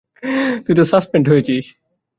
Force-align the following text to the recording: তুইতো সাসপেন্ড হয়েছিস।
তুইতো 0.63 0.83
সাসপেন্ড 0.91 1.25
হয়েছিস। 1.29 1.65